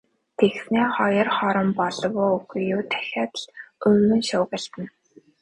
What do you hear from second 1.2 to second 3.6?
хором болов уу, үгүй юу дахиад л